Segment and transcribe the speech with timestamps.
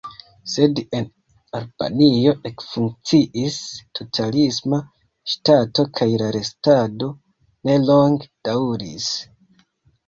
[0.51, 1.03] Sed en
[1.59, 3.59] Albanio ekfunkciis
[4.01, 4.81] totalisma
[5.35, 7.15] ŝtato kaj la restado
[7.71, 9.15] ne longe daŭris.